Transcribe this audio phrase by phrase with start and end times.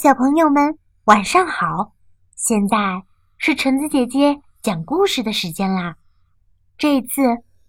[0.00, 1.92] 小朋友们，晚上好！
[2.36, 3.02] 现在
[3.36, 5.96] 是橙子姐姐讲故事的时间啦。
[6.76, 7.20] 这次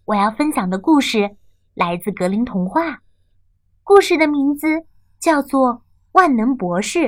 [0.06, 1.38] 我要分享的故事
[1.74, 3.00] 来自格林童话，
[3.84, 4.68] 故事的名字
[5.20, 5.74] 叫做
[6.12, 7.00] 《万能博士》。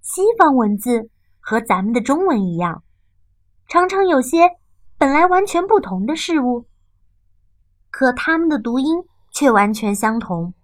[0.00, 1.10] 西方文字
[1.40, 2.84] 和咱们的中文一样，
[3.66, 4.48] 常常有些
[4.96, 6.68] 本来完全不同的事物，
[7.90, 9.02] 可它们的读音
[9.32, 10.54] 却完全相同，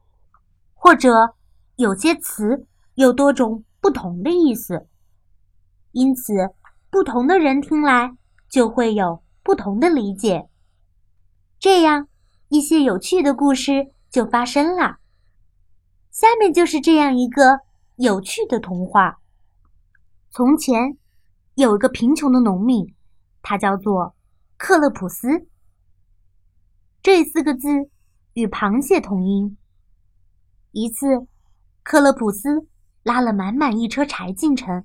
[0.73, 1.35] 或者
[1.75, 2.69] 有些词。
[3.03, 4.87] 有多种不同的意思，
[5.91, 6.33] 因此
[6.89, 8.17] 不同的人听来
[8.49, 10.49] 就会有不同的理解。
[11.59, 12.07] 这样
[12.49, 14.99] 一些有趣的故事就发生了。
[16.13, 17.59] 下面就是这样一个
[17.97, 19.19] 有趣的童话：
[20.31, 20.97] 从前
[21.57, 22.95] 有一个贫穷的农民，
[23.43, 24.15] 他叫做
[24.57, 25.49] 克勒普斯。
[27.03, 27.69] 这四个字
[28.35, 29.59] 与螃蟹同音。
[30.71, 31.27] 一次，
[31.83, 32.69] 克勒普斯。
[33.03, 34.85] 拉了满满一车柴进城，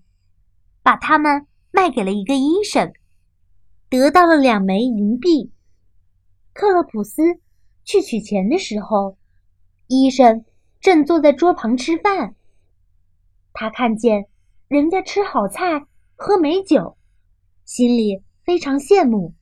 [0.81, 2.92] 把它们卖给了一个医生，
[3.89, 5.52] 得到了两枚银币。
[6.53, 7.22] 克勒普斯
[7.83, 9.17] 去取钱的时候，
[9.88, 10.44] 医生
[10.81, 12.33] 正坐在桌旁吃饭。
[13.53, 14.27] 他看见
[14.67, 16.97] 人家吃好菜、喝美酒，
[17.66, 19.36] 心里非常羡慕，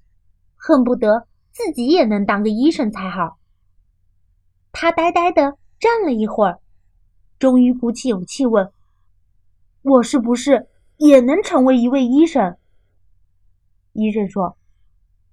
[0.56, 3.38] 恨不得自己也能当个医生才好。
[4.74, 6.60] 他呆呆的站了一会儿。
[7.38, 8.72] 终于鼓起勇气问
[9.84, 12.58] ：“我是不是也能成为一位医生？”
[13.94, 14.58] 医生说：“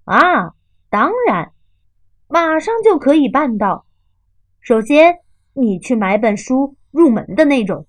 [0.05, 0.53] 啊，
[0.89, 1.53] 当然，
[2.27, 3.85] 马上就可以办到。
[4.59, 5.19] 首先，
[5.53, 7.87] 你去买本书入门的那种，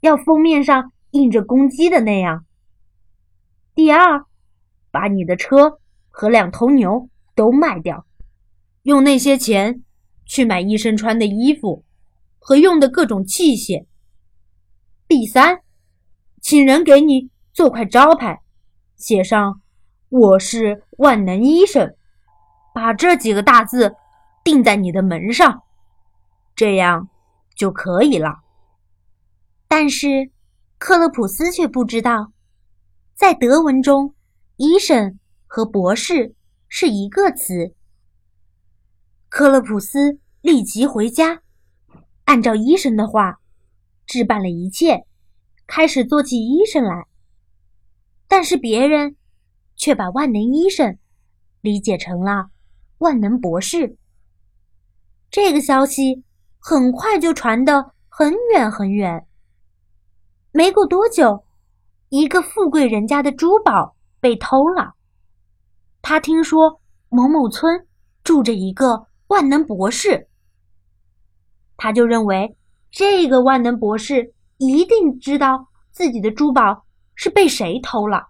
[0.00, 2.44] 要封面上印着公鸡的那样。
[3.74, 4.24] 第二，
[4.90, 5.78] 把你的车
[6.08, 8.04] 和两头牛都卖掉，
[8.82, 9.82] 用那些钱
[10.24, 11.84] 去买医生穿的衣服。”
[12.48, 13.84] 和用的各种器械。
[15.06, 15.60] 第三，
[16.40, 18.40] 请人给你做块招牌，
[18.96, 19.60] 写上
[20.08, 21.94] “我是万能医生”，
[22.74, 23.94] 把这几个大字
[24.42, 25.60] 钉在你的门上，
[26.56, 27.10] 这样
[27.54, 28.36] 就可以了。
[29.68, 30.30] 但是
[30.78, 32.32] 克勒普斯却不知道，
[33.14, 34.14] 在德文中
[34.56, 36.34] ，“医生”和“博士”
[36.66, 37.74] 是一个词。
[39.28, 41.42] 克勒普斯立即回家。
[42.28, 43.40] 按照医生的话，
[44.04, 45.06] 置办了一切，
[45.66, 47.06] 开始做起医生来。
[48.28, 49.16] 但是别人
[49.76, 50.98] 却把万能医生
[51.62, 52.50] 理解成了
[52.98, 53.96] 万能博士。
[55.30, 56.22] 这个消息
[56.58, 59.26] 很快就传得很远很远。
[60.52, 61.46] 没过多久，
[62.10, 64.92] 一个富贵人家的珠宝被偷了。
[66.02, 66.78] 他听说
[67.08, 67.86] 某某村
[68.22, 70.27] 住着一个万能博士。
[71.78, 72.56] 他就认为
[72.90, 76.84] 这个万能博士一定知道自己的珠宝
[77.14, 78.26] 是被谁偷了，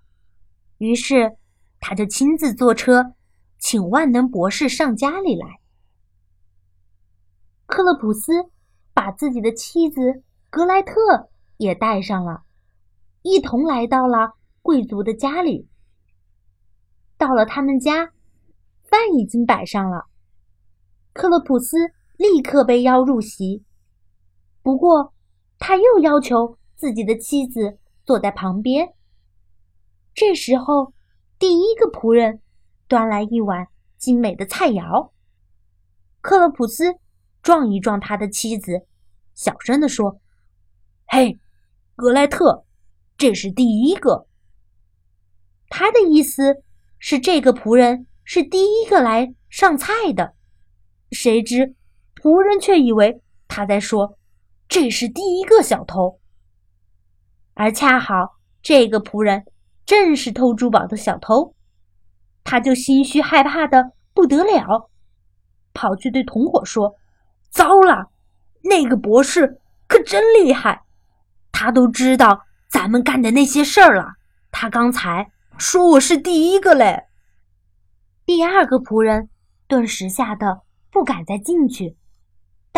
[0.76, 1.36] 于是
[1.80, 3.14] 他就亲自坐车
[3.58, 5.46] 请万能博士上家里来。
[7.64, 8.32] 克勒普斯
[8.92, 12.42] 把自己的妻子格莱特也带上了，
[13.22, 15.68] 一同来到了贵族的家里。
[17.16, 18.12] 到了他们家，
[18.84, 20.04] 饭已经摆上了，
[21.14, 21.76] 克勒普斯。
[22.18, 23.64] 立刻被邀入席，
[24.60, 25.14] 不过
[25.56, 28.92] 他又要求自己的妻子坐在旁边。
[30.12, 30.92] 这时候，
[31.38, 32.42] 第一个仆人
[32.88, 35.12] 端来一碗精美的菜肴。
[36.20, 36.96] 克勒普斯
[37.40, 38.84] 撞一撞他的妻子，
[39.34, 40.20] 小声地说
[41.06, 41.38] ：“嘿，
[41.94, 42.64] 格莱特，
[43.16, 44.26] 这是第一个。”
[45.70, 46.64] 他的意思
[46.98, 50.34] 是这个仆人是第一个来上菜的。
[51.12, 51.76] 谁知。
[52.20, 54.18] 仆人却以为他在说
[54.68, 56.18] ：“这是第一个小偷。”
[57.54, 59.44] 而恰好这个仆人
[59.86, 61.54] 正是偷珠宝的小偷，
[62.42, 64.90] 他就心虚害怕的不得了，
[65.72, 66.96] 跑去对同伙说
[67.50, 68.10] ：“糟了，
[68.62, 70.82] 那个博士可真厉害，
[71.52, 74.14] 他都知道咱们干的那些事儿了。
[74.50, 77.04] 他刚才说我是第一个嘞。”
[78.26, 79.30] 第二个仆人
[79.66, 81.96] 顿时吓得不敢再进去。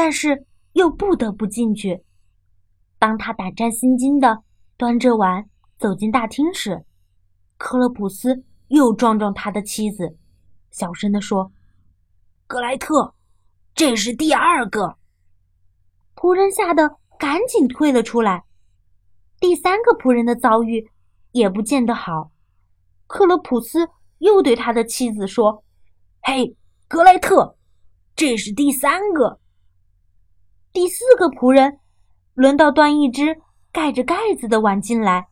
[0.03, 2.03] 但是又不得不进去。
[2.99, 4.43] 当他胆战心惊的
[4.79, 5.45] 端着碗
[5.77, 6.87] 走进大厅时，
[7.59, 10.17] 克勒普斯又撞撞他的妻子，
[10.71, 11.53] 小声地说
[12.49, 13.13] ：“格莱特，
[13.75, 14.97] 这是第二个。”
[16.17, 18.45] 仆人吓得赶紧退了出来。
[19.39, 20.89] 第三个仆人的遭遇
[21.33, 22.31] 也不见得好。
[23.07, 23.87] 克勒普斯
[24.17, 25.63] 又对他的妻子说
[26.25, 26.57] ：“嘿，
[26.89, 27.59] 格莱特，
[28.17, 29.39] 这是第三个。”
[30.73, 31.79] 第四个仆人
[32.35, 33.41] 轮到端一只
[33.73, 35.29] 盖着盖子的碗进来。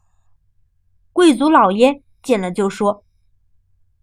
[1.13, 3.05] 贵族老爷见了就说：“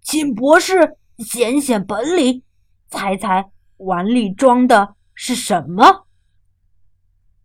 [0.02, 2.44] 请博士显显本领，
[2.88, 6.06] 猜猜碗里装的是什么？”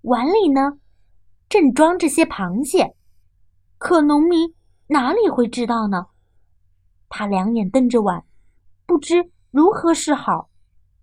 [0.03, 0.79] 碗里呢，
[1.49, 2.95] 正装着些螃蟹。
[3.77, 4.55] 可农民
[4.89, 6.07] 哪里会知道呢？
[7.09, 8.25] 他两眼瞪着碗，
[8.87, 10.49] 不知如何是好，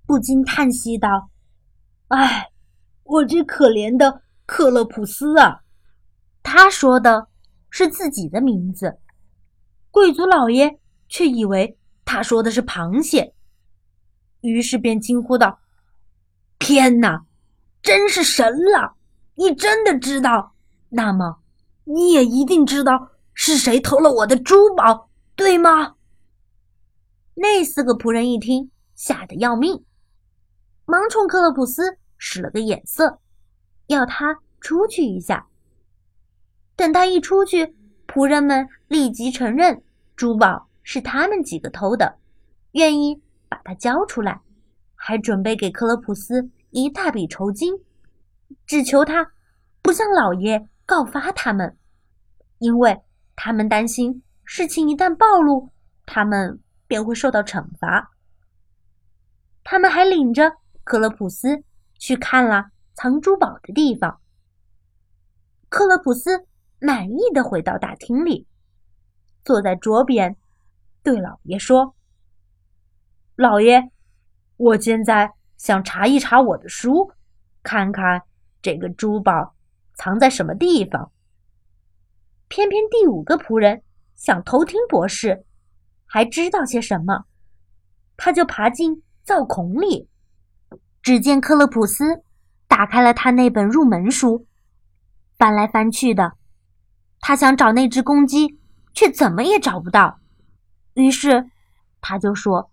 [0.06, 1.30] 不禁叹息道
[2.10, 2.50] ：“唉，
[3.08, 5.62] 我这可怜的克勒普斯啊！”
[6.44, 7.28] 他说的
[7.70, 9.00] 是自己的名字，
[9.92, 13.34] 贵族老爷却以为他说的是螃蟹，
[14.42, 15.60] 于是便惊呼道
[16.60, 17.26] ：“天哪，
[17.82, 18.96] 真是神了！
[19.36, 20.54] 你真的知道？
[20.90, 21.40] 那么……”
[21.90, 25.96] 你也一定知道是谁偷了我的珠宝，对吗？
[27.36, 29.86] 那四个仆人一听，吓得要命，
[30.86, 33.20] 忙冲克勒普斯使了个眼色，
[33.88, 35.48] 要他出去一下。
[36.76, 37.76] 等他一出去，
[38.08, 39.84] 仆人们立即承认
[40.16, 42.18] 珠宝是他们几个偷的，
[42.72, 44.42] 愿意把他交出来，
[44.96, 47.74] 还准备给克勒普斯一大笔酬金，
[48.66, 49.32] 只求他
[49.82, 50.68] 不向老爷。
[50.88, 51.78] 告发他们，
[52.60, 52.98] 因为
[53.36, 55.70] 他们担心事情一旦暴露，
[56.06, 58.10] 他们便会受到惩罚。
[59.66, 60.50] 他们还领着
[60.86, 61.62] 克勒普斯
[62.00, 64.20] 去看了藏珠宝的地方。
[65.70, 66.46] 克勒普斯
[66.80, 68.48] 满意的回到大厅里，
[69.44, 70.38] 坐在桌边，
[71.04, 71.96] 对老爷说
[73.36, 73.92] ：“老爷，
[74.58, 77.12] 我现在想查一查我的书，
[77.64, 78.24] 看看
[78.62, 79.54] 这个珠宝。”
[80.00, 81.12] 藏在什么地方？
[82.48, 83.82] 偏偏第五个仆人
[84.16, 85.44] 想偷听博士，
[86.06, 87.26] 还知道些什么？
[88.16, 90.08] 他就爬进灶孔里，
[91.08, 92.22] 只见克勒普斯
[92.68, 94.46] 打开了他那本入门书，
[95.38, 96.34] 翻来翻去的，
[97.22, 98.60] 他想找那只公鸡，
[98.94, 100.20] 却怎么也找不到。
[100.96, 101.46] 于是
[102.02, 102.72] 他就说：“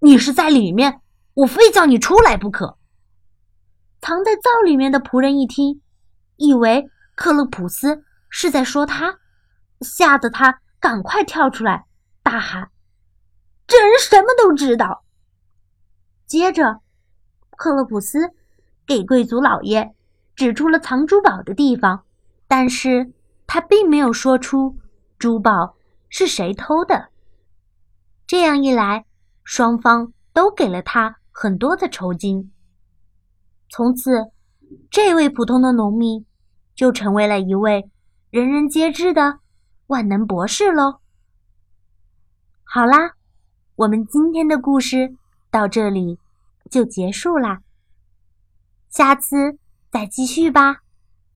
[0.00, 1.02] 你是在里面，
[1.34, 2.78] 我非叫你出来不可。”
[4.00, 5.82] 藏在灶里面的仆人一听。
[6.38, 9.18] 以为克勒普斯是在说他，
[9.82, 11.84] 吓得他赶快跳出来，
[12.22, 12.70] 大喊
[13.68, 15.04] ：“这人什么都知道！”
[16.26, 16.80] 接着，
[17.56, 18.32] 克勒普斯
[18.86, 19.94] 给贵族老爷
[20.34, 22.04] 指出了藏珠宝的地方，
[22.48, 23.12] 但是
[23.46, 24.78] 他并没有说出
[25.18, 25.76] 珠宝
[26.08, 27.08] 是谁偷的。
[28.26, 29.04] 这样一来，
[29.44, 32.52] 双方都给了他很多的酬金。
[33.68, 34.30] 从此，
[34.90, 36.24] 这位普通的农民。
[36.74, 37.90] 就成为了一位
[38.30, 39.40] 人人皆知的
[39.88, 41.00] 万能博士喽。
[42.64, 43.12] 好啦，
[43.76, 45.14] 我们今天的故事
[45.50, 46.18] 到这里
[46.72, 47.60] 就结束啦，
[48.88, 49.58] 下次
[49.90, 50.80] 再继续吧。